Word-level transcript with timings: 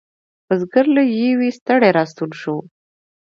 بزگر 0.47 0.85
له 0.95 1.01
یویې 1.19 1.51
ستړی 1.57 1.89
را 1.97 2.03
ستون 2.11 2.31
شو. 2.41 2.55